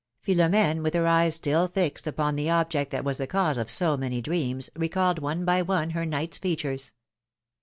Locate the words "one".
5.19-5.45, 5.61-5.91